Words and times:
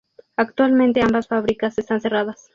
Actualmente 0.35 1.03
ambas 1.03 1.27
fábricas 1.27 1.77
están 1.77 2.01
cerradas. 2.01 2.49